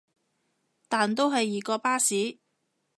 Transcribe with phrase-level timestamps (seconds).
[0.89, 2.39] 但都係易過巴士